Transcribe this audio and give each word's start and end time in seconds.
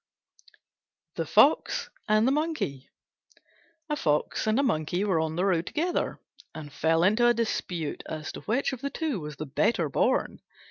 THE 1.13 1.27
FOX 1.27 1.91
AND 2.07 2.27
THE 2.27 2.31
MONKEY 2.31 2.89
A 3.87 3.95
Fox 3.95 4.47
and 4.47 4.59
a 4.59 4.63
Monkey 4.63 5.03
were 5.03 5.19
on 5.19 5.35
the 5.35 5.45
road 5.45 5.67
together, 5.67 6.19
and 6.55 6.73
fell 6.73 7.03
into 7.03 7.27
a 7.27 7.35
dispute 7.35 8.01
as 8.07 8.31
to 8.31 8.41
which 8.41 8.73
of 8.73 8.81
the 8.81 8.89
two 8.89 9.19
was 9.19 9.35
the 9.35 9.45
better 9.45 9.89
born. 9.89 10.41